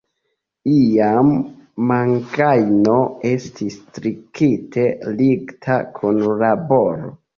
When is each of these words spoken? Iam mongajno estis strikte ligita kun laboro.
Iam 0.75 1.27
mongajno 1.91 2.95
estis 3.33 3.77
strikte 3.83 4.87
ligita 5.21 5.81
kun 6.01 6.23
laboro. 6.45 7.15